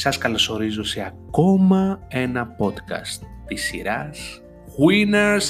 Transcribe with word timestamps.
Σας 0.00 0.18
καλωσορίζω 0.18 0.82
σε 0.84 1.00
ακόμα 1.00 2.00
ένα 2.08 2.56
podcast 2.58 3.26
της 3.46 3.62
σειράς 3.62 4.42
Winners 4.66 5.46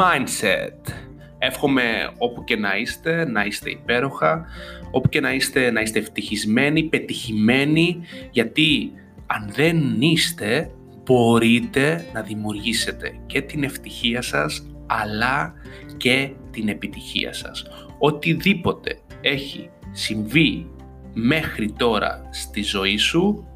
Mindset. 0.00 0.92
Εύχομαι 1.38 1.82
όπου 2.18 2.44
και 2.44 2.56
να 2.56 2.76
είστε, 2.76 3.28
να 3.30 3.44
είστε 3.44 3.70
υπέροχα, 3.70 4.46
όπου 4.90 5.08
και 5.08 5.20
να 5.20 5.32
είστε, 5.34 5.70
να 5.70 5.80
είστε 5.80 5.98
ευτυχισμένοι, 5.98 6.82
πετυχημένοι, 6.82 8.00
γιατί 8.30 8.92
αν 9.26 9.50
δεν 9.54 10.00
είστε, 10.00 10.70
μπορείτε 11.04 12.06
να 12.12 12.22
δημιουργήσετε 12.22 13.18
και 13.26 13.42
την 13.42 13.64
ευτυχία 13.64 14.22
σας, 14.22 14.66
αλλά 14.86 15.54
και 15.96 16.30
την 16.50 16.68
επιτυχία 16.68 17.32
σας. 17.32 17.66
Οτιδήποτε 17.98 18.98
έχει 19.20 19.70
συμβεί 19.92 20.70
μέχρι 21.14 21.72
τώρα 21.72 22.28
στη 22.30 22.62
ζωή 22.62 22.96
σου, 22.96 23.48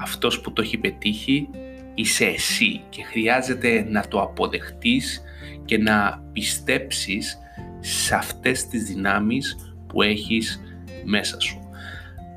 αυτός 0.00 0.40
που 0.40 0.52
το 0.52 0.62
έχει 0.62 0.78
πετύχει 0.78 1.48
είσαι 1.94 2.24
εσύ 2.24 2.82
και 2.88 3.02
χρειάζεται 3.02 3.86
να 3.88 4.08
το 4.08 4.20
αποδεχτείς 4.20 5.22
και 5.64 5.78
να 5.78 6.22
πιστέψεις 6.32 7.38
σε 7.80 8.14
αυτές 8.14 8.66
τις 8.66 8.84
δυνάμεις 8.84 9.74
που 9.86 10.02
έχεις 10.02 10.60
μέσα 11.04 11.40
σου. 11.40 11.58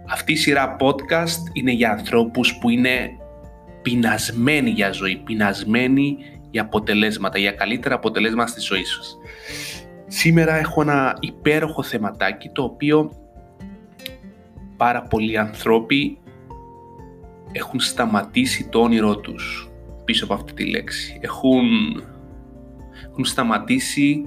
Αυτή 0.08 0.32
η 0.32 0.36
σειρά 0.36 0.76
podcast 0.80 1.40
είναι 1.54 1.72
για 1.72 1.92
ανθρώπους 1.92 2.58
που 2.58 2.70
είναι 2.70 3.10
πεινασμένοι 3.82 4.70
για 4.70 4.92
ζωή, 4.92 5.16
πεινασμένοι 5.16 6.18
για 6.52 6.62
αποτελέσματα, 6.62 7.38
για 7.40 7.52
καλύτερα 7.52 7.96
αποτελέσματα 7.96 8.50
στη 8.50 8.60
ζωή 8.60 8.84
σας. 8.84 9.18
Σήμερα 10.08 10.56
έχω 10.56 10.82
ένα 10.82 11.18
υπέροχο 11.20 11.84
θεματάκι 11.84 12.50
το 12.50 12.64
οποίο 12.64 13.12
πάρα 14.78 15.02
πολλοί 15.02 15.38
ανθρώποι 15.38 16.18
έχουν 17.54 17.80
σταματήσει 17.80 18.68
το 18.70 18.80
όνειρό 18.80 19.18
τους 19.18 19.72
πίσω 20.06 20.24
από 20.26 20.34
αυτή 20.34 20.54
τη 20.54 20.70
λέξη. 20.70 21.18
Έχουν, 21.22 21.68
έχουν 23.10 23.26
σταματήσει 23.26 24.24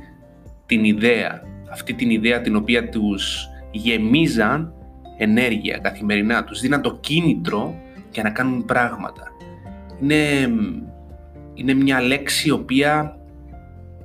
την 0.67 0.85
ιδέα, 0.85 1.43
αυτή 1.71 1.95
την 1.95 2.11
ιδέα 2.11 2.41
την 2.41 2.57
οποία 2.57 2.89
τους 2.89 3.49
γεμίζαν 3.71 4.73
ενέργεια 5.19 5.79
καθημερινά, 5.79 6.45
τους 6.45 6.61
δίναν 6.61 6.83
το 6.83 6.97
κίνητρο 7.01 7.75
για 8.13 8.23
να 8.23 8.31
κάνουν 8.31 8.65
πράγματα. 8.65 9.31
Είναι, 10.01 10.51
είναι 11.55 11.75
μια 11.75 12.01
λέξη 12.01 12.49
η 12.49 12.51
οποία 12.51 13.19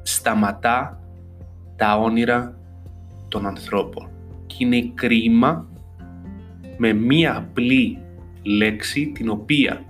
σταματά 0.02 1.02
τα 1.76 1.98
όνειρα 1.98 2.58
των 3.28 3.46
ανθρώπων 3.46 4.10
και 4.46 4.56
είναι 4.60 4.92
κρίμα 4.94 5.68
με 6.78 6.94
μία 6.94 7.36
απλή 7.36 7.98
λέξη 8.44 9.12
την 9.12 9.30
οποία 9.30 9.86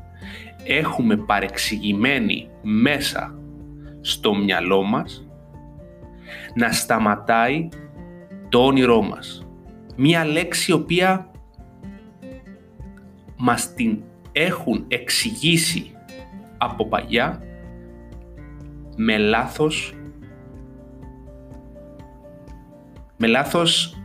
έχουμε 0.63 1.17
παρεξηγημένη 1.17 2.49
μέσα 2.61 3.35
στο 4.01 4.35
μυαλό 4.35 4.83
μας 4.83 5.27
να 6.53 6.71
σταματάει 6.71 7.69
το 8.49 8.65
όνειρό 8.65 9.01
μας. 9.01 9.47
Μία 9.95 10.25
λέξη 10.25 10.71
η 10.71 10.73
οποία 10.73 11.31
μας 13.37 13.73
την 13.73 14.01
έχουν 14.31 14.85
εξηγήσει 14.87 15.91
από 16.57 16.87
παλιά 16.87 17.41
με 18.95 19.17
λάθος 19.17 19.95
με 23.17 23.27
λάθος 23.27 24.01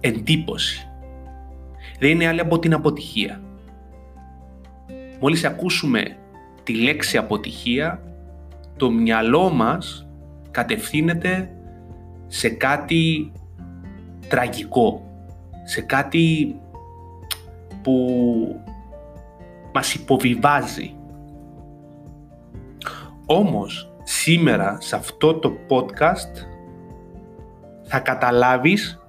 εντύπωση 0.00 0.91
δεν 2.02 2.10
είναι 2.10 2.26
άλλη 2.26 2.40
από 2.40 2.58
την 2.58 2.74
αποτυχία. 2.74 3.40
Μόλις 5.20 5.44
ακούσουμε 5.44 6.16
τη 6.62 6.74
λέξη 6.74 7.16
αποτυχία, 7.16 8.02
το 8.76 8.90
μυαλό 8.90 9.50
μας 9.50 10.06
κατευθύνεται 10.50 11.50
σε 12.26 12.48
κάτι 12.48 13.32
τραγικό, 14.28 15.10
σε 15.64 15.80
κάτι 15.80 16.56
που 17.82 17.96
μας 19.72 19.94
υποβιβάζει. 19.94 20.94
Όμως, 23.26 23.92
σήμερα 24.02 24.76
σε 24.80 24.96
αυτό 24.96 25.34
το 25.34 25.52
podcast 25.68 26.46
θα 27.82 27.98
καταλάβεις 27.98 29.00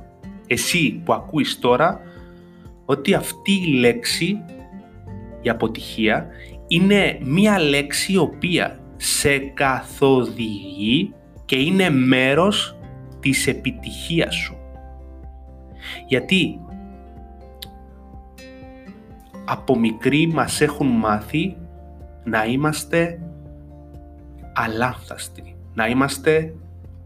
εσύ 0.48 1.02
που 1.06 1.14
ακούεις 1.14 1.60
τώρα 1.60 2.02
ότι 2.86 3.14
αυτή 3.14 3.52
η 3.52 3.74
λέξη, 3.74 4.44
η 5.42 5.50
αποτυχία, 5.50 6.28
είναι 6.68 7.18
μία 7.24 7.60
λέξη 7.60 8.14
η 8.14 8.18
οποία 8.18 8.80
σε 8.98 9.38
καθοδηγεί 9.38 11.14
και 11.46 11.56
είναι 11.56 11.90
μέρος 11.90 12.78
της 13.20 13.48
επιτυχίας 13.48 14.36
σου. 14.36 14.56
Γιατί 16.08 16.60
από 19.46 19.80
μικροί 19.80 20.28
μας 20.28 20.62
έχουν 20.62 20.88
μάθει 20.88 21.58
να 22.24 22.46
είμαστε 22.46 23.20
αλάνθαστοι, 24.54 25.56
να 25.74 25.88
είμαστε 25.88 26.54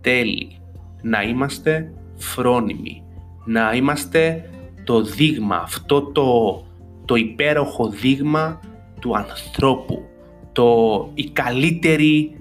τέλειοι, 0.01 0.59
να 1.01 1.21
είμαστε 1.21 1.93
φρόνιμοι, 2.15 3.03
να 3.45 3.73
είμαστε 3.73 4.49
το 4.87 5.01
δείγμα, 5.01 5.55
αυτό 5.55 6.01
το, 6.01 6.63
το 7.05 7.15
υπέροχο 7.15 7.89
δείγμα 7.89 8.59
του 8.99 9.17
ανθρώπου, 9.17 10.05
το, 10.51 11.09
η 11.13 11.29
καλύτερη, 11.29 12.39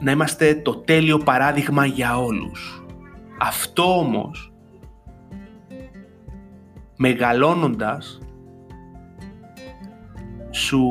να 0.00 0.10
είμαστε 0.10 0.54
το 0.54 0.76
τέλειο 0.76 1.18
παράδειγμα 1.18 1.86
για 1.86 2.18
όλους. 2.18 2.84
Αυτό 3.40 3.98
όμως, 3.98 4.52
μεγαλώνοντας, 6.96 8.18
σου 10.50 10.82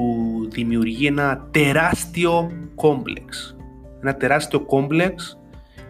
δημιουργεί 0.49 1.05
ένα 1.05 1.47
τεράστιο 1.51 2.51
κόμπλεξ. 2.75 3.55
Ένα 4.01 4.15
τεράστιο 4.15 4.59
κόμπλεξ 4.59 5.39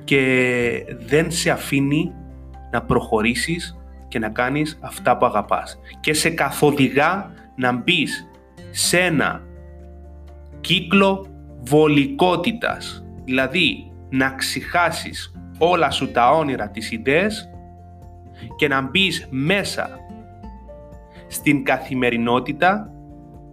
και 0.04 0.22
δεν 1.08 1.32
σε 1.32 1.50
αφήνει 1.50 2.12
να 2.76 2.82
προχωρήσεις 2.82 3.78
και 4.08 4.20
να 4.20 4.30
κάνεις 4.30 4.78
αυτά 4.82 5.18
που 5.18 5.26
αγαπάς. 5.26 5.80
Και 6.00 6.14
σε 6.14 6.30
καθοδηγά 6.30 7.32
να 7.56 7.72
μπεις 7.72 8.28
σε 8.72 9.00
ένα 9.00 9.42
κύκλο 10.62 11.28
βολικότητας. 11.64 13.06
Δηλαδή 13.24 13.92
να 14.10 14.30
ξεχάσεις 14.30 15.34
όλα 15.58 15.92
σου 15.92 16.12
τα 16.12 16.30
όνειρα, 16.30 16.70
τις 16.70 16.92
ιδέες 16.92 17.50
και 18.56 18.68
να 18.68 18.82
μπεις 18.82 19.28
μέσα 19.30 20.00
στην 21.28 21.64
καθημερινότητα 21.64 22.92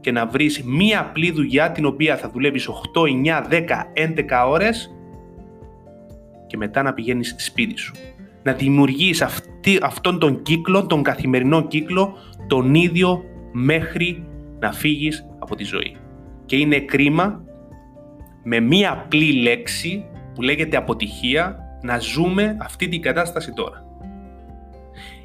και 0.01 0.13
να 0.13 0.27
βρεις 0.27 0.63
μία 0.65 1.01
απλή 1.01 1.31
δουλειά 1.31 1.71
την 1.71 1.85
οποία 1.85 2.17
θα 2.17 2.31
δουλεύεις 2.31 2.69
8, 2.69 3.07
9, 3.07 3.47
10, 3.49 3.91
11 3.93 4.49
ώρες 4.49 4.95
και 6.47 6.57
μετά 6.57 6.83
να 6.83 6.93
πηγαίνεις 6.93 7.35
σπίτι 7.39 7.79
σου 7.79 7.93
να 8.43 8.53
δημιουργείς 8.53 9.23
αυτή, 9.23 9.79
αυτόν 9.83 10.19
τον 10.19 10.43
κύκλο, 10.43 10.87
τον 10.87 11.03
καθημερινό 11.03 11.67
κύκλο, 11.67 12.15
τον 12.47 12.75
ίδιο 12.75 13.25
μέχρι 13.53 14.25
να 14.59 14.73
φύγεις 14.73 15.27
από 15.39 15.57
τη 15.57 15.65
ζωή. 15.65 15.97
Και 16.47 16.57
είναι 16.57 16.81
κρίμα 16.81 17.45
με 18.43 18.61
μία 18.61 18.93
απλή 18.93 19.33
λέξη 19.33 20.05
που 20.35 20.43
λέγεται 20.43 20.77
αποτυχία 20.77 21.59
να 21.83 21.99
ζούμε 21.99 22.57
αυτή 22.61 22.89
την 22.89 23.03
κατάσταση 23.03 23.53
τώρα. 23.53 23.85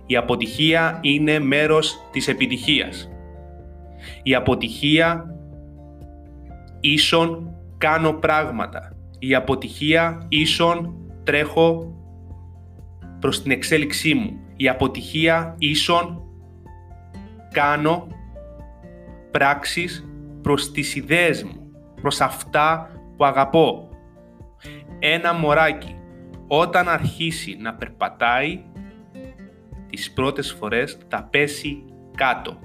Η 0.05 0.15
αποτυχία 0.15 0.99
είναι 1.01 1.39
μέρος 1.39 1.99
της 2.11 2.27
επιτυχίας. 2.27 3.09
Η 4.23 4.35
αποτυχία 4.35 5.35
ίσον 6.79 7.55
κάνω 7.77 8.11
πράγματα. 8.11 8.91
Η 9.19 9.35
αποτυχία 9.35 10.25
ίσον 10.29 10.95
τρέχω 11.23 11.96
προς 13.19 13.41
την 13.41 13.51
εξέλιξή 13.51 14.13
μου. 14.13 14.39
Η 14.55 14.69
αποτυχία 14.69 15.55
ίσον 15.57 16.21
κάνω 17.51 18.07
πράξεις 19.31 20.09
προς 20.41 20.71
τις 20.71 20.95
ιδέες 20.95 21.43
μου, 21.43 21.71
προς 22.01 22.21
αυτά 22.21 22.89
που 23.17 23.25
αγαπώ. 23.25 23.89
Ένα 24.99 25.33
μωράκι 25.33 25.95
όταν 26.47 26.89
αρχίσει 26.89 27.57
να 27.59 27.73
περπατάει, 27.73 28.63
τις 29.89 30.11
πρώτες 30.11 30.51
φορές 30.51 30.97
θα 31.07 31.23
πέσει 31.23 31.83
κάτω. 32.15 32.59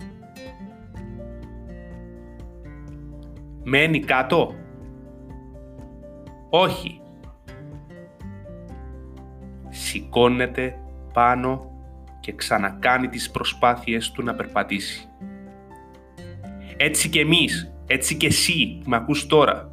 Μένει 3.64 4.00
κάτω; 4.00 4.54
Όχι 6.50 7.01
σηκώνεται 9.82 10.75
πάνω 11.12 11.70
και 12.20 12.32
ξανακάνει 12.32 13.08
τις 13.08 13.31
προσπάθειες 13.31 14.11
του 14.11 14.23
να 14.23 14.34
περπατήσει. 14.34 15.08
Έτσι 16.76 17.08
και 17.08 17.20
εμείς, 17.20 17.75
έτσι 17.87 18.17
και 18.17 18.26
εσύ 18.26 18.79
που 18.82 18.90
με 18.90 18.96
ακούς 18.96 19.26
τώρα, 19.26 19.70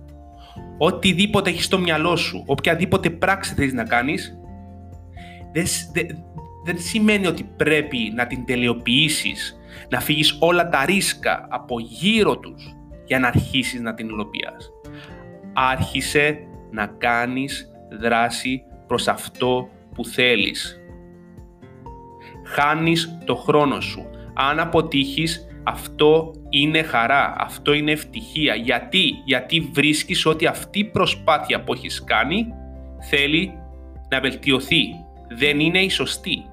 οτιδήποτε 0.78 1.50
έχεις 1.50 1.66
στο 1.66 1.80
μυαλό 1.80 2.16
σου, 2.16 2.44
οποιαδήποτε 2.46 3.10
πράξη 3.10 3.54
θέλεις 3.54 3.74
να 3.74 3.84
κάνεις, 3.84 4.40
δεν, 5.54 5.66
δεν 6.66 6.80
σημαίνει 6.80 7.28
ότι 7.28 7.44
πρέπει 7.44 8.12
να 8.16 8.28
την 8.28 8.46
τελειοποιήσεις, 8.46 9.60
να 9.90 10.00
φύγεις 10.00 10.38
όλα 10.40 10.70
τα 10.70 10.86
ρίσκα 10.86 11.48
από 11.50 11.80
γύρω 11.80 12.38
τους 12.38 12.76
για 13.06 13.20
να 13.20 13.28
αρχίσεις 13.28 13.82
να 13.82 13.94
την 13.94 14.08
υλοποιάς. 14.08 14.70
Άρχισε 15.54 16.40
να 16.72 16.86
κάνεις 16.86 17.72
δράση 18.00 18.64
προς 18.88 19.08
αυτό 19.08 19.70
που 20.00 20.06
θέλεις. 20.06 20.80
Χάνεις 22.46 23.18
το 23.26 23.36
χρόνο 23.36 23.80
σου. 23.80 24.10
Αν 24.34 24.60
αποτύχεις, 24.60 25.48
αυτό 25.64 26.34
είναι 26.50 26.84
χαρά, 26.84 27.36
αυτό 27.38 27.74
είναι 27.74 27.92
ευτυχία. 27.92 28.56
Γιατί, 28.56 29.22
γιατί 29.26 29.60
βρίσκεις 29.60 30.26
ότι 30.26 30.46
αυτή 30.46 30.80
η 30.80 30.86
προσπάθεια 30.86 31.64
που 31.64 31.74
έχεις 31.74 32.04
κάνει 32.04 32.48
θέλει 33.10 33.54
να 34.10 34.20
βελτιωθεί. 34.20 34.84
Δεν 35.38 35.60
είναι 35.60 35.80
η 35.80 35.90
σωστή. 35.90 36.46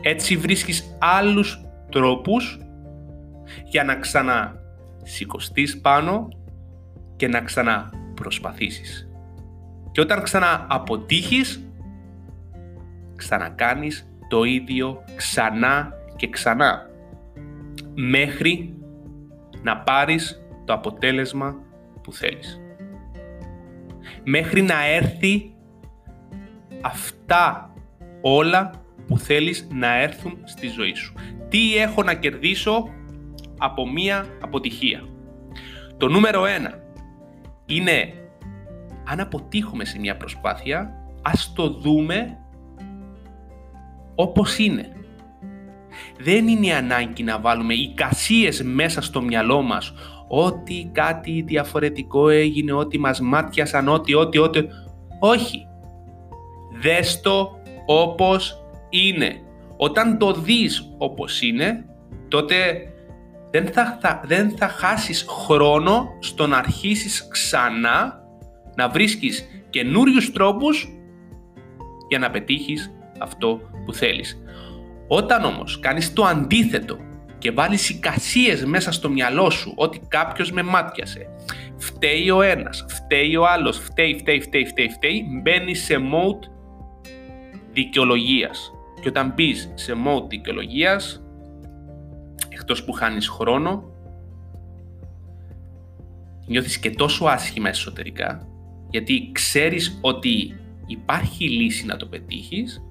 Έτσι 0.00 0.36
βρίσκεις 0.36 0.96
άλλους 0.98 1.64
τρόπους 1.90 2.58
για 3.64 3.84
να 3.84 3.94
ξανά 3.94 4.54
πάνω 5.82 6.28
και 7.16 7.28
να 7.28 7.40
ξαναπροσπαθήσεις. 7.40 9.09
Και 9.92 10.00
όταν 10.00 10.22
ξανά 10.22 10.66
αποτύχεις, 10.68 11.70
ξανακάνεις 13.16 14.10
το 14.28 14.44
ίδιο 14.44 15.04
ξανά 15.16 15.92
και 16.16 16.28
ξανά 16.28 16.90
μέχρι 17.94 18.74
να 19.62 19.76
πάρεις 19.78 20.42
το 20.64 20.72
αποτέλεσμα 20.72 21.56
που 22.02 22.12
θέλεις. 22.12 22.60
Μέχρι 24.24 24.62
να 24.62 24.86
έρθει 24.86 25.54
αυτά 26.80 27.72
όλα 28.20 28.70
που 29.06 29.18
θέλεις 29.18 29.66
να 29.70 30.00
έρθουν 30.00 30.38
στη 30.44 30.68
ζωή 30.68 30.94
σου. 30.94 31.14
Τι 31.48 31.76
έχω 31.76 32.02
να 32.02 32.14
κερδίσω 32.14 32.88
από 33.58 33.88
μία 33.88 34.26
αποτυχία. 34.42 35.04
Το 35.96 36.08
νούμερο 36.08 36.46
ένα 36.46 36.82
είναι 37.66 38.14
αν 39.10 39.20
αποτύχουμε 39.20 39.84
σε 39.84 39.98
μια 39.98 40.16
προσπάθεια, 40.16 40.94
ας 41.22 41.52
το 41.54 41.68
δούμε 41.68 42.38
όπως 44.14 44.58
είναι. 44.58 44.92
Δεν 46.18 46.48
είναι 46.48 46.74
ανάγκη 46.74 47.22
να 47.22 47.38
βάλουμε 47.40 47.74
εικασίες 47.74 48.62
μέσα 48.62 49.02
στο 49.02 49.22
μυαλό 49.22 49.62
μας 49.62 49.92
ότι 50.28 50.90
κάτι 50.92 51.42
διαφορετικό 51.46 52.28
έγινε, 52.28 52.72
ότι 52.72 52.98
μας 52.98 53.20
μάτιασαν, 53.20 53.88
ότι, 53.88 54.14
ότι, 54.14 54.38
ότι. 54.38 54.68
Όχι. 55.18 55.66
Δες 56.80 57.20
το 57.20 57.50
όπως 57.86 58.64
είναι. 58.88 59.42
Όταν 59.76 60.18
το 60.18 60.32
δεις 60.32 60.94
όπως 60.98 61.42
είναι, 61.42 61.84
τότε 62.28 62.56
δεν 63.50 63.66
θα, 63.66 63.98
θα, 64.00 64.20
δεν 64.24 64.50
θα 64.56 64.68
χάσεις 64.68 65.26
χρόνο 65.28 66.08
στο 66.18 66.46
να 66.46 66.56
αρχίσεις 66.56 67.28
ξανά 67.28 68.19
να 68.80 68.88
βρίσκεις 68.88 69.48
καινούριους 69.70 70.32
τρόπους 70.32 70.88
για 72.08 72.18
να 72.18 72.30
πετύχεις 72.30 72.90
αυτό 73.18 73.60
που 73.84 73.92
θέλεις. 73.92 74.42
Όταν 75.08 75.44
όμως 75.44 75.80
κάνεις 75.80 76.12
το 76.12 76.24
αντίθετο 76.24 76.98
και 77.38 77.50
βάλεις 77.50 77.90
εικασίες 77.90 78.64
μέσα 78.64 78.92
στο 78.92 79.10
μυαλό 79.10 79.50
σου 79.50 79.72
ότι 79.76 80.00
κάποιος 80.08 80.52
με 80.52 80.62
μάτιασε, 80.62 81.26
φταίει 81.76 82.30
ο 82.30 82.42
ένας, 82.42 82.84
φταίει 82.88 83.36
ο 83.36 83.46
άλλος, 83.46 83.78
φταίει, 83.78 84.16
φταίει, 84.18 84.40
φταίει, 84.40 84.64
φταίει, 84.64 84.88
φταίει, 84.88 85.24
μπαίνει 85.42 85.74
σε 85.74 85.94
mode 85.96 86.48
δικαιολογίας. 87.72 88.72
Και 89.00 89.08
όταν 89.08 89.32
μπεις 89.36 89.72
σε 89.74 89.92
mode 89.92 90.28
δικαιολογίας, 90.28 91.22
εκτός 92.48 92.84
που 92.84 92.92
χάνεις 92.92 93.28
χρόνο, 93.28 93.84
νιώθεις 96.46 96.78
και 96.78 96.90
τόσο 96.90 97.24
άσχημα 97.24 97.68
εσωτερικά, 97.68 98.48
γιατί 98.90 99.30
ξέρεις 99.32 99.98
ότι 100.00 100.54
υπάρχει 100.86 101.48
λύση 101.48 101.86
να 101.86 101.96
το 101.96 102.06
πετύχεις, 102.06 102.82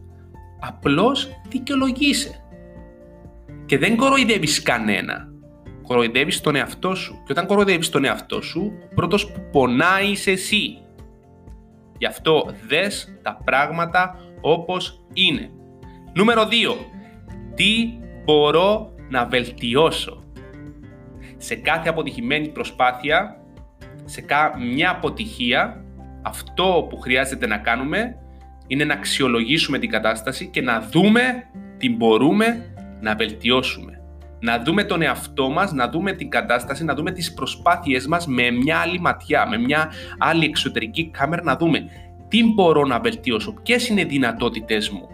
απλώς 0.60 1.30
δικαιολογείσαι. 1.50 2.44
Και 3.66 3.78
δεν 3.78 3.96
κοροϊδεύεις 3.96 4.62
κανένα. 4.62 5.34
Κοροϊδεύεις 5.84 6.42
τον 6.42 6.56
εαυτό 6.56 6.96
σου. 6.96 7.13
Και 7.13 7.31
όταν 7.31 7.46
κοροϊδεύεις 7.46 7.90
τον 7.90 8.06
εαυτό 8.06 8.42
σου, 8.42 8.72
ο 8.92 8.94
πρώτος 8.96 9.31
που 9.31 9.42
πονάεις 9.51 10.10
είσαι 10.19 10.31
εσύ. 10.31 10.78
Γι' 11.98 12.06
αυτό 12.06 12.54
δες 12.68 13.19
τα 13.22 13.42
πράγματα 13.44 14.19
όπως 14.42 15.06
είναι. 15.13 15.51
Νούμερο 16.13 16.44
2. 16.44 16.75
Τι 17.56 17.94
μπορώ 18.24 18.94
να 19.10 19.25
βελτιώσω; 19.25 20.24
Σε 21.38 21.56
κάθε 21.56 21.90
αποτυχημένη 21.90 22.48
προσπάθεια, 22.48 23.44
σε 24.06 24.25
μια 24.74 24.90
αποτυχία, 24.90 25.84
αυτό 26.21 26.88
που 26.89 27.00
χρειάζεται 27.00 27.48
να 27.48 27.57
κάνουμε 27.57 28.16
είναι 28.68 28.83
να 28.83 28.94
αξιολογήσουμε 28.94 29.80
την 29.80 29.89
κατάσταση 29.89 30.48
και 30.48 30.62
να 30.62 30.81
δούμε 30.81 31.21
τι 31.77 31.95
μπορούμε 31.95 32.74
να 33.01 33.16
βελτιώσουμε. 33.16 33.94
Να 34.39 34.60
δούμε 34.63 34.83
τον 34.83 35.01
εαυτό 35.01 35.50
μας, 35.50 35.71
να 35.71 35.89
δούμε 35.89 36.12
την 36.12 36.30
κατάσταση, 36.30 36.83
να 36.83 36.94
δούμε 36.94 37.12
τις 37.12 37.33
προσπάθειές 37.33 38.07
μας 38.07 38.27
με 38.27 38.51
μια 38.51 38.77
άλλη 38.77 39.00
ματιά, 39.00 39.48
με 39.48 39.57
μια 39.57 39.92
άλλη 40.18 40.45
εξωτερική 40.45 41.10
κάμερα, 41.10 41.44
να 41.44 41.56
δούμε 41.56 41.89
τι 42.27 42.44
μπορώ 42.54 42.86
να 42.86 43.00
βελτιώσω, 43.00 43.54
ποιες 43.63 43.88
είναι 43.88 44.01
οι 44.01 44.06
δυνατότητες 44.06 44.89
μου. 44.89 45.10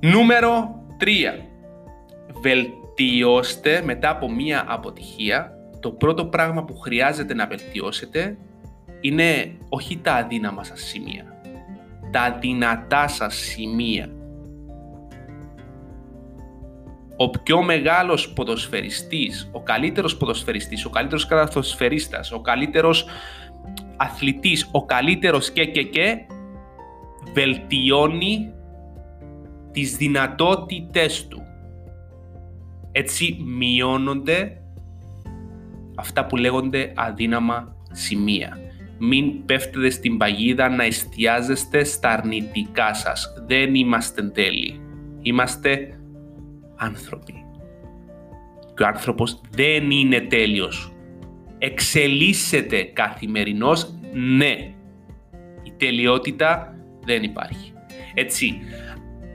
Νούμερο 0.00 0.82
3. 0.98 1.04
Βελτιώστε 2.40 3.82
μετά 3.84 4.10
από 4.10 4.30
μία 4.30 4.64
αποτυχία. 4.68 5.55
Το 5.86 5.92
πρώτο 5.92 6.26
πράγμα 6.26 6.64
που 6.64 6.76
χρειάζεται 6.76 7.34
να 7.34 7.46
βελτιώσετε 7.46 8.36
είναι 9.00 9.56
όχι 9.68 9.98
τα 9.98 10.14
αδύναμα 10.14 10.64
σας 10.64 10.80
σημεία, 10.80 11.40
τα 12.10 12.38
δυνατά 12.40 13.08
σας 13.08 13.34
σημεία. 13.34 14.10
Ο 17.16 17.30
πιο 17.30 17.62
μεγάλος 17.62 18.32
ποδοσφαιριστής, 18.32 19.48
ο 19.52 19.60
καλύτερος 19.60 20.16
ποδοσφαιριστής, 20.16 20.84
ο 20.84 20.90
καλύτερος 20.90 21.26
καταθοσφαιρίστας, 21.26 22.32
ο 22.32 22.40
καλύτερος 22.40 23.06
αθλητής, 23.96 24.68
ο 24.72 24.84
καλύτερος 24.84 25.50
και 25.50 25.64
και 25.64 25.82
και 25.82 26.26
βελτιώνει 27.32 28.52
τις 29.72 29.96
δυνατότητες 29.96 31.26
του. 31.28 31.42
Έτσι 32.92 33.42
μειώνονται 33.44 34.60
αυτά 35.96 36.26
που 36.26 36.36
λέγονται 36.36 36.92
αδύναμα 36.96 37.76
σημεία. 37.90 38.58
Μην 38.98 39.44
πέφτετε 39.44 39.90
στην 39.90 40.16
παγίδα 40.16 40.68
να 40.68 40.84
εστιάζεστε 40.84 41.84
στα 41.84 42.10
αρνητικά 42.10 42.94
σας. 42.94 43.32
Δεν 43.46 43.74
είμαστε 43.74 44.22
τέλειοι. 44.22 44.80
Είμαστε 45.22 46.00
άνθρωποι. 46.76 47.34
Και 48.74 48.82
ο 48.82 48.86
άνθρωπος 48.86 49.40
δεν 49.50 49.90
είναι 49.90 50.20
τέλειος. 50.20 50.92
Εξελίσσεται 51.58 52.82
καθημερινώς, 52.82 53.94
ναι. 54.12 54.74
Η 55.62 55.72
τελειότητα 55.76 56.76
δεν 57.04 57.22
υπάρχει. 57.22 57.72
Έτσι, 58.14 58.58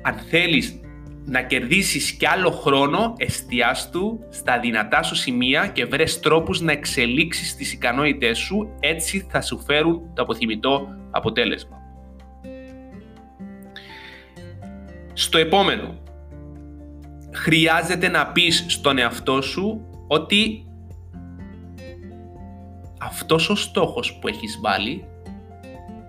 αν 0.02 0.14
θέλεις 0.14 0.81
να 1.26 1.42
κερδίσεις 1.42 2.12
κι 2.12 2.26
άλλο 2.26 2.52
χρόνο, 2.52 3.14
εστιάστου 3.18 4.20
στα 4.30 4.60
δυνατά 4.60 5.04
σου 5.04 5.16
σημεία 5.16 5.68
και 5.68 5.86
βρες 5.86 6.20
τρόπους 6.20 6.62
να 6.62 6.72
εξελίξεις 6.72 7.56
τις 7.56 7.74
ικανότητές 7.74 8.38
σου, 8.38 8.70
έτσι 8.80 9.28
θα 9.30 9.42
σου 9.42 9.60
φέρουν 9.60 10.02
το 10.14 10.22
αποθυμητό 10.22 10.88
αποτέλεσμα. 11.12 11.80
Στο 15.14 15.38
επόμενο, 15.38 16.00
χρειάζεται 17.34 18.08
να 18.08 18.28
πεις 18.28 18.66
στον 18.68 18.98
εαυτό 18.98 19.42
σου 19.42 19.86
ότι 20.08 20.66
αυτός 23.00 23.50
ο 23.50 23.56
στόχος 23.56 24.18
που 24.22 24.28
έχεις 24.28 24.60
βάλει 24.62 25.06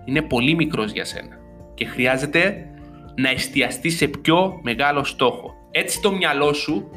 είναι 0.05 0.21
πολύ 0.21 0.55
μικρός 0.55 0.91
για 0.91 1.05
σένα 1.05 1.37
και 1.73 1.85
χρειάζεται 1.85 2.67
να 3.15 3.29
εστιαστεί 3.29 3.89
σε 3.89 4.07
πιο 4.07 4.59
μεγάλο 4.63 5.03
στόχο. 5.03 5.53
Έτσι 5.71 6.01
το 6.01 6.11
μυαλό 6.11 6.53
σου 6.53 6.89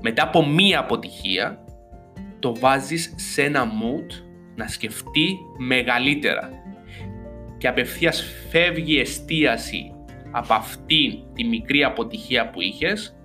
μετά 0.00 0.22
από 0.22 0.46
μία 0.46 0.78
αποτυχία 0.78 1.64
το 2.38 2.54
βάζεις 2.54 3.14
σε 3.16 3.42
ένα 3.42 3.64
mood 3.64 4.22
να 4.54 4.68
σκεφτεί 4.68 5.38
μεγαλύτερα. 5.58 6.50
και 7.58 7.68
απευθείας 7.68 8.24
φεύγει 8.50 8.94
η 8.94 9.00
εστίαση 9.00 9.92
από 10.30 10.54
αυτήν 10.54 11.12
τη 11.34 11.44
μικρή 11.44 11.84
αποτυχία 11.84 12.50
που 12.50 12.60
είχες 12.60 13.16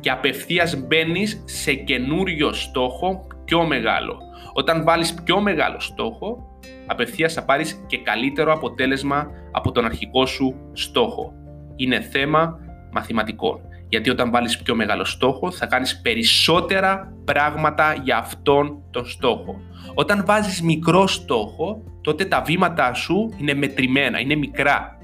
και 0.00 0.10
απευθείας 0.10 0.76
μπαίνεις 0.76 1.42
σε 1.44 1.74
καινούριο 1.74 2.52
στόχο 2.52 3.26
πιο 3.44 3.66
μεγάλο. 3.66 4.18
Όταν 4.52 4.84
βάλεις 4.84 5.14
πιο 5.14 5.40
μεγάλο 5.40 5.80
στόχο, 5.80 6.51
απευθείας 6.86 7.32
θα 7.32 7.44
πάρεις 7.44 7.84
και 7.86 7.98
καλύτερο 7.98 8.52
αποτέλεσμα 8.52 9.30
από 9.52 9.72
τον 9.72 9.84
αρχικό 9.84 10.26
σου 10.26 10.54
στόχο. 10.72 11.32
Είναι 11.76 12.00
θέμα 12.00 12.58
μαθηματικών. 12.92 13.60
Γιατί 13.88 14.10
όταν 14.10 14.30
βάλεις 14.30 14.62
πιο 14.62 14.74
μεγάλο 14.74 15.04
στόχο 15.04 15.50
θα 15.50 15.66
κάνεις 15.66 16.00
περισσότερα 16.00 17.12
πράγματα 17.24 17.94
για 18.02 18.16
αυτόν 18.16 18.82
τον 18.90 19.06
στόχο. 19.06 19.60
Όταν 19.94 20.24
βάζεις 20.26 20.62
μικρό 20.62 21.06
στόχο, 21.06 21.82
τότε 22.00 22.24
τα 22.24 22.42
βήματά 22.42 22.94
σου 22.94 23.34
είναι 23.38 23.54
μετρημένα, 23.54 24.20
είναι 24.20 24.34
μικρά. 24.34 24.98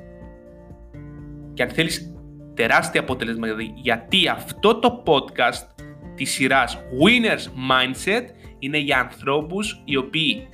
Και 1.55 1.63
αν 1.63 1.69
θέλεις 1.69 2.15
τεράστια 2.55 3.01
αποτέλεσμα, 3.01 3.47
δηλαδή, 3.47 3.73
γιατί 3.75 4.29
αυτό 4.29 4.75
το 4.75 5.03
podcast 5.07 5.85
της 6.15 6.31
σειράς 6.31 6.77
Winners 6.77 7.45
Mindset 7.71 8.25
είναι 8.59 8.79
για 8.79 8.99
ανθρώπους 8.99 9.83
οι 9.85 9.97
οποίοι 9.97 10.49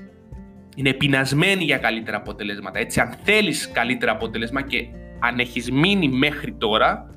είναι 0.75 0.93
πεινασμένοι 0.93 1.65
για 1.65 1.79
καλύτερα 1.79 2.17
αποτελέσματα. 2.17 2.79
Έτσι, 2.79 3.01
αν 3.01 3.15
θέλεις 3.23 3.71
καλύτερα 3.71 4.13
αποτέλεσμα 4.13 4.63
και 4.63 4.87
αν 5.19 5.39
έχεις 5.39 5.71
μείνει 5.71 6.09
μέχρι 6.09 6.53
τώρα, 6.53 7.11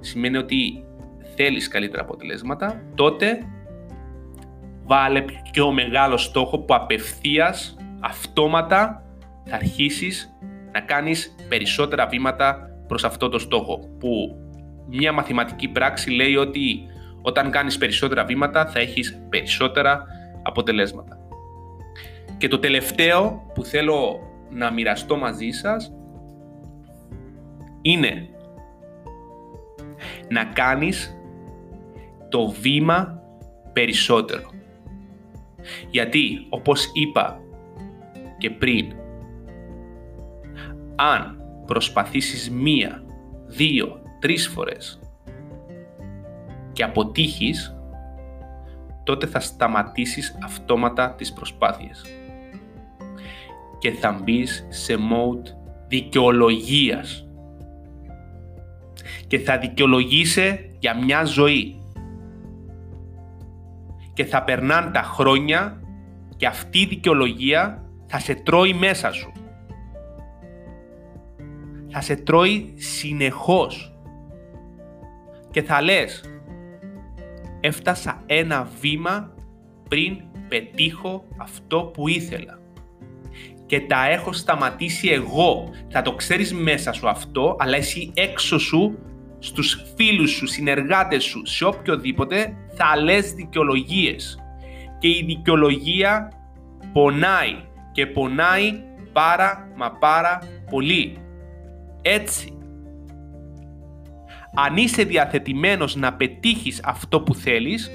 σημαίνει 0.00 0.36
ότι 0.36 0.84
θέλεις 1.36 1.68
καλύτερα 1.68 2.02
αποτελέσματα, 2.02 2.82
τότε 2.94 3.38
βάλε 4.84 5.24
πιο 5.52 5.72
μεγάλο 5.72 6.16
στόχο 6.16 6.58
που 6.58 6.74
απευθείας, 6.74 7.76
αυτόματα, 8.00 9.04
θα 9.44 9.56
αρχίσεις 9.56 10.36
να 10.72 10.80
κάνεις 10.80 11.34
περισσότερα 11.48 12.06
βήματα 12.06 12.70
προς 12.86 13.04
αυτό 13.04 13.28
το 13.28 13.38
στόχο. 13.38 13.78
Που 13.98 14.36
μια 14.88 15.12
μαθηματική 15.12 15.68
πράξη 15.68 16.10
λέει 16.10 16.36
ότι 16.36 16.80
όταν 17.22 17.50
κάνεις 17.50 17.78
περισσότερα 17.78 18.24
βήματα 18.24 18.66
θα 18.66 18.78
έχεις 18.78 19.22
περισσότερα 19.28 20.04
αποτελέσματα. 20.42 21.19
Και 22.40 22.48
το 22.48 22.58
τελευταίο 22.58 23.50
που 23.54 23.64
θέλω 23.64 24.20
να 24.50 24.70
μοιραστώ 24.70 25.16
μαζί 25.16 25.50
σας 25.50 25.92
είναι 27.82 28.28
να 30.28 30.44
κάνεις 30.44 31.20
το 32.28 32.48
βήμα 32.48 33.22
περισσότερο. 33.72 34.50
Γιατί, 35.90 36.46
όπως 36.48 36.90
είπα 36.92 37.40
και 38.38 38.50
πριν, 38.50 38.92
αν 40.96 41.42
προσπαθήσεις 41.66 42.50
μία, 42.50 43.04
δύο, 43.46 44.02
τρεις 44.18 44.48
φορές 44.48 45.00
και 46.72 46.82
αποτύχεις, 46.82 47.76
τότε 49.04 49.26
θα 49.26 49.40
σταματήσεις 49.40 50.38
αυτόματα 50.44 51.14
τις 51.14 51.32
προσπάθειες 51.32 52.19
και 53.80 53.90
θα 53.90 54.20
μπεις 54.22 54.66
σε 54.68 54.94
mode 54.94 55.54
δικαιολογίας 55.88 57.24
και 59.26 59.38
θα 59.38 59.58
δικαιολογήσει 59.58 60.70
για 60.78 60.96
μια 61.04 61.24
ζωή 61.24 61.80
και 64.12 64.24
θα 64.24 64.42
περνάνε 64.42 64.90
τα 64.90 65.02
χρόνια 65.02 65.80
και 66.36 66.46
αυτή 66.46 66.78
η 66.78 66.86
δικαιολογία 66.86 67.84
θα 68.06 68.18
σε 68.18 68.34
τρώει 68.34 68.72
μέσα 68.72 69.12
σου. 69.12 69.32
Θα 71.88 72.00
σε 72.00 72.16
τρώει 72.16 72.74
συνεχώς. 72.76 73.94
Και 75.50 75.62
θα 75.62 75.82
λες, 75.82 76.24
έφτασα 77.60 78.22
ένα 78.26 78.68
βήμα 78.80 79.34
πριν 79.88 80.20
πετύχω 80.48 81.24
αυτό 81.36 81.90
που 81.94 82.08
ήθελα. 82.08 82.59
Και 83.70 83.80
τα 83.80 84.08
έχω 84.08 84.32
σταματήσει 84.32 85.08
εγώ. 85.08 85.70
Θα 85.88 86.02
το 86.02 86.12
ξέρεις 86.12 86.54
μέσα 86.54 86.92
σου 86.92 87.08
αυτό, 87.08 87.56
αλλά 87.58 87.76
εσύ 87.76 88.12
έξω 88.14 88.58
σου, 88.58 88.98
στους 89.38 89.84
φίλους 89.96 90.30
σου, 90.30 90.46
συνεργάτες 90.46 91.24
σου, 91.24 91.46
σε 91.46 91.64
οποιοδήποτε, 91.64 92.56
θα 92.74 93.02
λες 93.02 93.32
δικαιολογίες. 93.32 94.38
Και 94.98 95.08
η 95.08 95.24
δικαιολογία 95.26 96.32
πονάει 96.92 97.56
και 97.92 98.06
πονάει 98.06 98.82
πάρα 99.12 99.68
μα 99.76 99.90
πάρα 99.90 100.38
πολύ. 100.70 101.16
Έτσι, 102.02 102.58
αν 104.54 104.76
είσαι 104.76 105.02
διαθετημένος 105.02 105.96
να 105.96 106.14
πετύχεις 106.14 106.80
αυτό 106.84 107.20
που 107.20 107.34
θέλεις, 107.34 107.90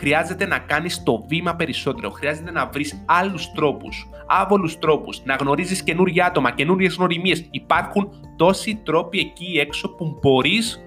χρειάζεται 0.00 0.46
να 0.46 0.58
κάνεις 0.58 1.02
το 1.02 1.24
βήμα 1.28 1.54
περισσότερο. 1.54 2.10
Χρειάζεται 2.10 2.50
να 2.50 2.66
βρεις 2.66 3.02
άλλους 3.06 3.52
τρόπους, 3.52 4.08
άβολους 4.26 4.78
τρόπους, 4.78 5.22
να 5.24 5.34
γνωρίζεις 5.34 5.82
καινούργια 5.82 6.26
άτομα, 6.26 6.50
καινούργιες 6.50 6.94
γνωριμίες. 6.94 7.46
Υπάρχουν 7.50 8.08
τόσοι 8.36 8.80
τρόποι 8.84 9.18
εκεί 9.18 9.58
έξω 9.58 9.94
που 9.94 10.18
μπορείς 10.20 10.84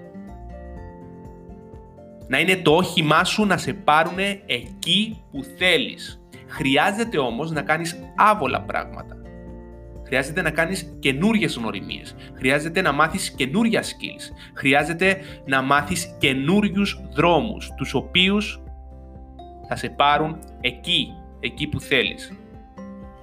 να 2.28 2.38
είναι 2.38 2.56
το 2.56 2.74
όχημά 2.74 3.24
σου 3.24 3.44
να 3.46 3.56
σε 3.56 3.72
πάρουν 3.72 4.18
εκεί 4.46 5.22
που 5.30 5.42
θέλεις. 5.58 6.22
Χρειάζεται 6.46 7.18
όμως 7.18 7.50
να 7.50 7.62
κάνεις 7.62 7.96
άβολα 8.16 8.60
πράγματα. 8.60 9.16
Χρειάζεται 10.06 10.42
να 10.42 10.50
κάνεις 10.50 10.96
καινούριε 10.98 11.48
γνωριμίες. 11.56 12.14
Χρειάζεται 12.34 12.80
να 12.80 12.92
μάθεις 12.92 13.30
καινούρια 13.30 13.82
skills. 13.82 14.52
Χρειάζεται 14.54 15.18
να 15.46 15.62
μάθεις 15.62 16.16
καινούριους 16.18 17.00
δρόμους, 17.12 17.70
τους 17.76 17.94
οποίους 17.94 18.63
θα 19.68 19.76
σε 19.76 19.88
πάρουν 19.88 20.38
εκεί, 20.60 21.12
εκεί 21.40 21.66
που 21.66 21.80
θέλεις. 21.80 22.32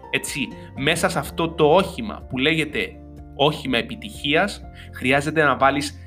Έτσι, 0.09 0.47
μέσα 0.77 1.09
σε 1.09 1.19
αυτό 1.19 1.49
το 1.49 1.73
όχημα 1.73 2.25
που 2.29 2.37
λέγεται 2.37 2.95
όχημα 3.35 3.77
επιτυχίας, 3.77 4.61
χρειάζεται 4.93 5.43
να 5.43 5.57
βάλεις 5.57 5.99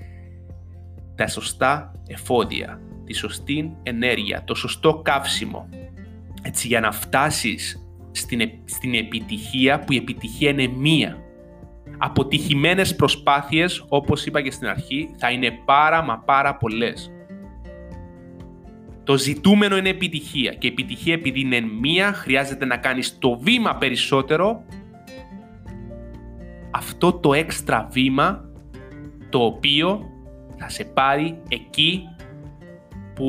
τα 1.14 1.26
σωστά 1.26 1.92
εφόδια, 2.06 2.80
τη 3.04 3.14
σωστή 3.14 3.76
ενέργεια, 3.82 4.44
το 4.44 4.54
σωστό 4.54 5.00
καύσιμο. 5.04 5.68
Έτσι, 6.42 6.66
για 6.66 6.80
να 6.80 6.92
φτάσεις 6.92 7.88
στην, 8.10 8.50
στην 8.64 8.94
επιτυχία 8.94 9.78
που 9.78 9.92
η 9.92 9.96
επιτυχία 9.96 10.50
είναι 10.50 10.66
μία. 10.66 11.18
Αποτυχημένες 11.98 12.96
προσπάθειες, 12.96 13.84
όπως 13.88 14.26
είπα 14.26 14.42
και 14.42 14.50
στην 14.50 14.68
αρχή, 14.68 15.14
θα 15.16 15.30
είναι 15.30 15.50
πάρα 15.64 16.02
μα 16.02 16.18
πάρα 16.18 16.56
πολλές. 16.56 17.10
Το 19.04 19.18
ζητούμενο 19.18 19.76
είναι 19.76 19.88
επιτυχία 19.88 20.52
και 20.52 20.66
η 20.66 20.70
επιτυχία 20.70 21.14
επειδή 21.14 21.40
είναι 21.40 21.60
μία 21.60 22.12
χρειάζεται 22.12 22.64
να 22.64 22.76
κάνεις 22.76 23.18
το 23.18 23.38
βήμα 23.38 23.76
περισσότερο. 23.76 24.62
Αυτό 26.70 27.12
το 27.12 27.32
έξτρα 27.32 27.88
βήμα 27.92 28.44
το 29.28 29.44
οποίο 29.44 30.10
θα 30.56 30.68
σε 30.68 30.84
πάρει 30.84 31.38
εκεί 31.48 32.02
που 33.14 33.28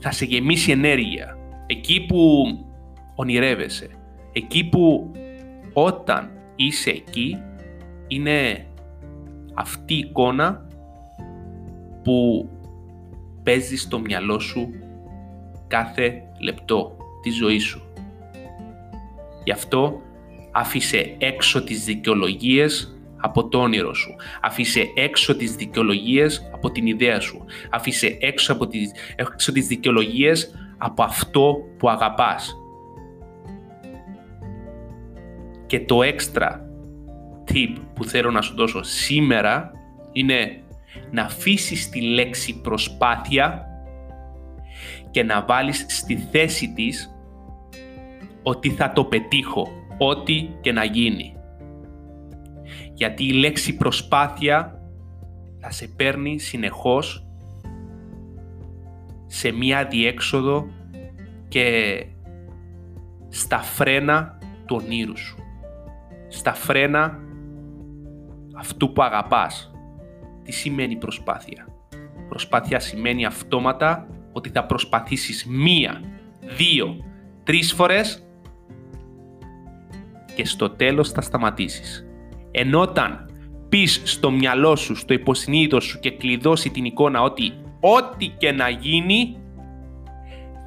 θα 0.00 0.10
σε 0.10 0.24
γεμίσει 0.24 0.70
ενέργεια, 0.70 1.36
εκεί 1.66 2.06
που 2.08 2.44
ονειρεύεσαι, 3.14 3.88
εκεί 4.32 4.64
που 4.64 5.10
όταν 5.72 6.30
είσαι 6.56 6.90
εκεί 6.90 7.36
είναι 8.08 8.66
αυτή 9.54 9.94
η 9.94 9.98
εικόνα 9.98 10.66
που 12.02 12.48
παίζεις 13.42 13.82
στο 13.82 13.98
μυαλό 13.98 14.38
σου 14.38 14.81
κάθε 15.72 16.22
λεπτό 16.38 16.96
της 17.22 17.36
ζωής 17.36 17.64
σου. 17.64 17.82
Γι' 19.44 19.52
αυτό 19.52 20.00
άφησε 20.52 21.16
έξω 21.18 21.64
τις 21.64 21.84
δικαιολογίες 21.84 22.96
από 23.16 23.48
το 23.48 23.58
όνειρο 23.58 23.94
σου. 23.94 24.14
Αφήσε 24.42 24.92
έξω 24.94 25.36
τις 25.36 25.54
δικαιολογίες 25.54 26.50
από 26.52 26.70
την 26.70 26.86
ιδέα 26.86 27.20
σου. 27.20 27.44
Αφήσε 27.70 28.16
έξω, 28.20 28.52
από 28.52 28.66
τις, 28.66 28.90
έξω 29.16 29.52
τις 29.52 29.66
δικαιολογίες 29.66 30.54
από 30.78 31.02
αυτό 31.02 31.56
που 31.78 31.90
αγαπάς. 31.90 32.56
Και 35.66 35.80
το 35.80 36.02
έξτρα 36.02 36.70
tip 37.52 37.76
που 37.94 38.04
θέλω 38.04 38.30
να 38.30 38.40
σου 38.40 38.54
δώσω 38.54 38.82
σήμερα 38.82 39.70
είναι 40.12 40.62
να 41.10 41.22
αφήσεις 41.22 41.88
τη 41.88 42.00
λέξη 42.00 42.60
προσπάθεια 42.60 43.71
και 45.12 45.22
να 45.22 45.44
βάλεις 45.44 45.86
στη 45.88 46.16
θέση 46.16 46.72
της 46.72 47.14
ότι 48.42 48.70
θα 48.70 48.92
το 48.92 49.04
πετύχω, 49.04 49.68
ό,τι 49.98 50.48
και 50.60 50.72
να 50.72 50.84
γίνει. 50.84 51.36
Γιατί 52.92 53.24
η 53.24 53.32
λέξη 53.32 53.76
προσπάθεια 53.76 54.80
θα 55.58 55.70
σε 55.70 55.88
παίρνει 55.96 56.38
συνεχώς 56.38 57.26
σε 59.26 59.52
μία 59.52 59.84
διέξοδο 59.84 60.66
και 61.48 61.96
στα 63.28 63.58
φρένα 63.58 64.38
του 64.66 64.80
ονείρου 64.82 65.18
σου 65.18 65.42
στα 66.32 66.54
φρένα 66.54 67.18
αυτού 68.54 68.92
που 68.92 69.02
αγαπάς. 69.02 69.70
Τι 70.42 70.52
σημαίνει 70.52 70.96
προσπάθεια; 70.96 71.66
Προσπάθεια 72.28 72.80
σημαίνει 72.80 73.24
αυτόματα 73.24 74.06
ότι 74.32 74.50
θα 74.50 74.64
προσπαθήσεις 74.64 75.44
μία, 75.46 76.02
δύο, 76.56 76.96
τρεις 77.44 77.72
φορές 77.72 78.26
και 80.34 80.44
στο 80.44 80.70
τέλος 80.70 81.10
θα 81.10 81.20
σταματήσεις. 81.20 82.06
Ενώ 82.50 82.80
όταν 82.80 83.30
πεις 83.68 84.02
στο 84.04 84.30
μυαλό 84.30 84.76
σου, 84.76 84.94
στο 84.94 85.14
υποσυνείδητο 85.14 85.80
σου 85.80 86.00
και 86.00 86.10
κλειδώσει 86.10 86.70
την 86.70 86.84
εικόνα 86.84 87.22
ότι 87.22 87.52
ό,τι 87.80 88.26
και 88.26 88.52
να 88.52 88.68
γίνει 88.68 89.36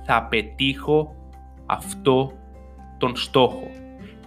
θα 0.06 0.24
πετύχω 0.24 1.16
αυτό 1.66 2.32
τον 2.98 3.16
στόχο. 3.16 3.72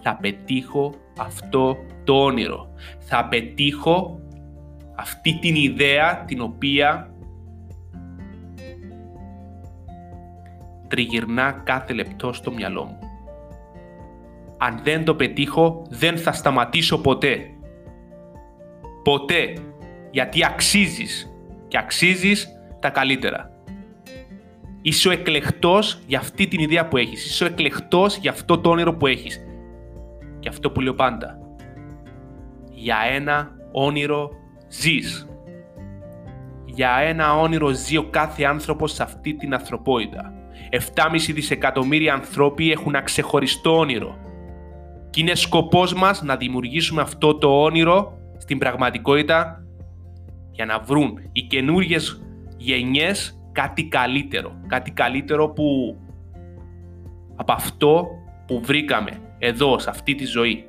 Θα 0.03 0.17
πετύχω 0.17 0.95
αυτό 1.19 1.77
το 2.05 2.15
όνειρο. 2.25 2.69
Θα 2.99 3.29
πετύχω 3.29 4.21
αυτή 4.97 5.39
την 5.39 5.55
ιδέα 5.55 6.25
την 6.25 6.41
οποία 6.41 7.11
τριγυρνά 10.89 11.53
κάθε 11.65 11.93
λεπτό 11.93 12.33
στο 12.33 12.53
μυαλό 12.53 12.85
μου. 12.85 12.99
Αν 14.59 14.81
δεν 14.83 15.05
το 15.05 15.15
πετύχω, 15.15 15.87
δεν 15.89 16.19
θα 16.19 16.33
σταματήσω 16.33 17.01
ποτέ. 17.01 17.41
Ποτέ. 19.03 19.53
Γιατί 20.11 20.45
αξίζεις. 20.45 21.33
Και 21.69 21.79
αξίζεις 21.79 22.49
τα 22.81 22.91
καλύτερα. 22.91 23.51
Είσαι 24.83 25.09
ο 25.09 25.11
εκλεκτός 25.11 26.01
για 26.07 26.19
αυτή 26.19 26.49
την 26.49 26.61
ιδέα 26.61 26.89
που 26.89 26.97
έχεις. 26.97 27.27
Είσαι 27.27 27.45
ο 27.45 27.47
εκλεκτός 27.47 28.17
για 28.17 28.31
αυτό 28.31 28.59
το 28.59 28.71
όνειρο 28.71 28.95
που 28.95 29.07
έχεις. 29.07 29.47
Και 30.39 30.49
αυτό 30.49 30.71
που 30.71 30.81
λέω 30.81 30.95
πάντα. 30.95 31.39
Για 32.71 32.97
ένα 33.15 33.51
όνειρο 33.73 34.31
ζεις. 34.69 35.29
Για 36.65 36.97
ένα 36.97 37.39
όνειρο 37.39 37.69
ζει 37.69 37.97
ο 37.97 38.05
κάθε 38.11 38.45
άνθρωπος 38.45 38.93
σε 38.93 39.03
αυτή 39.03 39.35
την 39.35 39.55
ανθρωπότητα. 39.55 40.33
7,5 40.71 41.33
δισεκατομμύρια 41.33 42.15
ανθρώποι 42.15 42.71
έχουν 42.71 42.95
ένα 42.95 43.05
ξεχωριστό 43.05 43.79
όνειρο. 43.79 44.19
Και 45.11 45.21
είναι 45.21 45.35
σκοπός 45.35 45.95
μας 45.95 46.23
να 46.23 46.37
δημιουργήσουμε 46.37 47.03
αυτό 47.03 47.35
το 47.35 47.63
όνειρο 47.63 48.19
στην 48.39 48.59
πραγματικότητα 48.59 49.65
για 50.53 50.65
να 50.65 50.79
βρουν 50.79 51.19
οι 51.33 51.43
καινούργιες 51.43 52.23
γενιές 52.57 53.41
κάτι 53.53 53.85
καλύτερο. 53.85 54.61
Κάτι 54.67 54.91
καλύτερο 54.91 55.49
που 55.49 55.97
από 57.37 57.53
αυτό 57.53 58.07
που 58.47 58.61
βρήκαμε 58.65 59.11
εδώ, 59.39 59.79
σε 59.79 59.91
αυτή 59.91 60.15
τη 60.15 60.25
ζωή. 60.25 60.65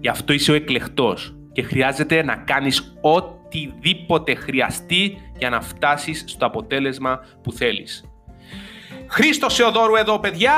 Γι' 0.00 0.08
αυτό 0.08 0.32
είσαι 0.32 0.52
ο 0.52 0.54
εκλεκτός 0.54 1.36
και 1.52 1.62
χρειάζεται 1.62 2.22
να 2.22 2.36
κάνεις 2.36 2.98
οτιδήποτε 3.00 4.34
χρειαστεί 4.34 5.18
για 5.38 5.50
να 5.50 5.60
φτάσεις 5.60 6.24
στο 6.26 6.46
αποτέλεσμα 6.46 7.20
που 7.42 7.52
θέλεις. 7.52 8.07
Χρήστος 9.10 9.54
Σεοδόρου 9.54 9.96
εδώ 9.96 10.18
παιδιά. 10.18 10.52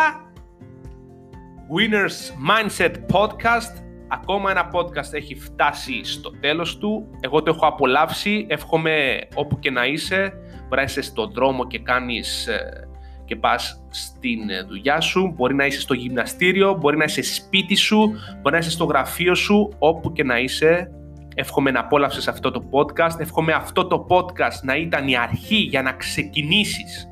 Winners 1.76 2.48
Mindset 2.50 2.94
Podcast. 3.12 3.84
Ακόμα 4.08 4.50
ένα 4.50 4.70
podcast 4.72 5.12
έχει 5.12 5.34
φτάσει 5.34 6.04
στο 6.04 6.30
τέλος 6.30 6.78
του. 6.78 7.06
Εγώ 7.20 7.42
το 7.42 7.52
έχω 7.54 7.66
απολαύσει. 7.66 8.46
Εύχομαι 8.48 9.18
όπου 9.34 9.58
και 9.58 9.70
να 9.70 9.86
είσαι. 9.86 10.32
Μπορείς 10.68 10.68
να 10.70 10.82
είσαι 10.82 11.02
στον 11.02 11.32
δρόμο 11.32 11.66
και 11.66 11.78
κάνεις 11.78 12.46
ε, 12.46 12.88
και 13.24 13.36
πας 13.36 13.84
στην 13.90 14.50
ε, 14.50 14.62
δουλειά 14.62 15.00
σου. 15.00 15.32
Μπορεί 15.36 15.54
να 15.54 15.66
είσαι 15.66 15.80
στο 15.80 15.94
γυμναστήριο. 15.94 16.74
Μπορεί 16.74 16.96
να 16.96 17.04
είσαι 17.04 17.22
σπίτι 17.22 17.74
σου. 17.74 17.98
Μπορεί 18.42 18.54
να 18.54 18.58
είσαι 18.58 18.70
στο 18.70 18.84
γραφείο 18.84 19.34
σου. 19.34 19.72
Όπου 19.78 20.12
και 20.12 20.24
να 20.24 20.38
είσαι. 20.38 20.90
Εύχομαι 21.34 21.70
να 21.70 21.80
απόλαυσες 21.80 22.28
αυτό 22.28 22.50
το 22.50 22.62
podcast. 22.70 23.20
Εύχομαι 23.20 23.52
αυτό 23.52 23.86
το 23.86 24.06
podcast 24.08 24.60
να 24.62 24.76
ήταν 24.76 25.08
η 25.08 25.16
αρχή 25.16 25.56
για 25.56 25.82
να 25.82 25.92
ξεκινήσεις 25.92 27.09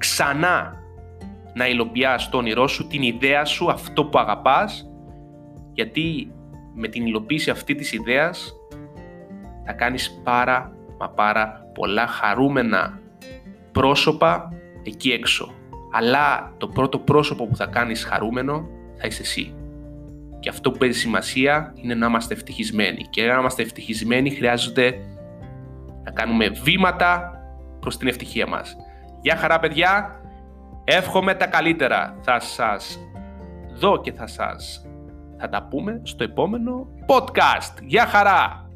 ξανά 0.00 0.74
να 1.54 1.68
υλοποιάς 1.68 2.28
το 2.28 2.36
όνειρό 2.36 2.68
σου, 2.68 2.86
την 2.86 3.02
ιδέα 3.02 3.44
σου, 3.44 3.70
αυτό 3.70 4.04
που 4.04 4.18
αγαπάς, 4.18 4.90
γιατί 5.72 6.32
με 6.74 6.88
την 6.88 7.06
υλοποίηση 7.06 7.50
αυτή 7.50 7.74
της 7.74 7.92
ιδέας 7.92 8.54
θα 9.64 9.72
κάνεις 9.72 10.20
πάρα 10.24 10.72
μα 10.98 11.08
πάρα 11.08 11.66
πολλά 11.74 12.06
χαρούμενα 12.06 13.00
πρόσωπα 13.72 14.52
εκεί 14.82 15.10
έξω. 15.10 15.54
Αλλά 15.92 16.54
το 16.56 16.68
πρώτο 16.68 16.98
πρόσωπο 16.98 17.46
που 17.46 17.56
θα 17.56 17.66
κάνεις 17.66 18.04
χαρούμενο 18.04 18.68
θα 18.96 19.06
είσαι 19.06 19.22
εσύ. 19.22 19.54
Και 20.40 20.48
αυτό 20.48 20.70
που 20.70 20.78
παίζει 20.78 20.98
σημασία 20.98 21.72
είναι 21.76 21.94
να 21.94 22.06
είμαστε 22.06 22.34
ευτυχισμένοι. 22.34 23.06
Και 23.10 23.26
να 23.26 23.38
είμαστε 23.38 23.62
ευτυχισμένοι 23.62 24.30
χρειάζεται 24.30 24.94
να 26.04 26.10
κάνουμε 26.10 26.48
βήματα 26.48 27.32
προς 27.80 27.96
την 27.96 28.08
ευτυχία 28.08 28.46
μας. 28.46 28.76
Γεια 29.20 29.36
χαρά 29.36 29.58
παιδιά, 29.58 30.20
εύχομαι 30.84 31.34
τα 31.34 31.46
καλύτερα. 31.46 32.16
Θα 32.20 32.40
σας 32.40 32.98
δω 33.72 34.00
και 34.00 34.12
θα 34.12 34.26
σας 34.26 34.84
θα 35.40 35.48
τα 35.48 35.62
πούμε 35.62 36.00
στο 36.02 36.24
επόμενο 36.24 36.86
podcast. 37.06 37.82
Γεια 37.82 38.06
χαρά! 38.06 38.69